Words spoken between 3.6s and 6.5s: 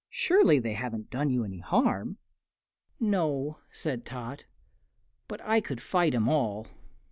said Tot; "but I could fight 'em